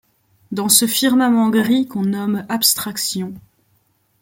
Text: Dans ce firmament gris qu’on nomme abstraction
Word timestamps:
Dans 0.51 0.67
ce 0.67 0.87
firmament 0.87 1.51
gris 1.51 1.85
qu’on 1.87 2.01
nomme 2.01 2.43
abstraction 2.49 3.35